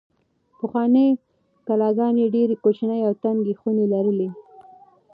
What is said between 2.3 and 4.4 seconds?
ډېرې کوچنۍ او تنګې خونې لرلې.